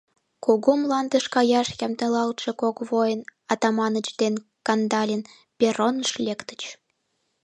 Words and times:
Кугу 0.45 0.71
мландыш 0.79 1.25
каяш 1.35 1.67
ямдылалтше 1.85 2.51
кок 2.61 2.77
воин— 2.89 3.21
Атаманыч 3.51 4.07
ден 4.21 4.33
Кандалин— 4.67 5.21
перроныш 5.57 6.11
лектыч. 6.25 6.61